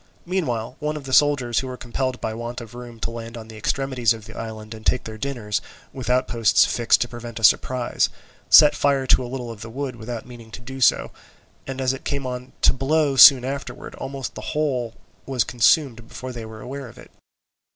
[0.25, 3.49] Meanwhile, one of the soldiers who were compelled by want of room to land on
[3.49, 5.61] the extremities of the island and take their dinners,
[5.93, 8.09] with outposts fixed to prevent a surprise,
[8.49, 11.11] set fire to a little of the wood without meaning to do so;
[11.67, 14.95] and as it came on to blow soon afterwards, almost the whole
[15.27, 17.11] was consumed before they were aware of it.